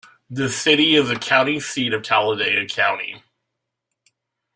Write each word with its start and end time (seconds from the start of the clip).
The 0.31 0.49
city 0.49 0.95
is 0.95 1.09
the 1.09 1.15
county 1.15 1.59
seat 1.59 1.93
of 1.93 2.01
Talladega 2.01 2.65
County. 2.73 3.21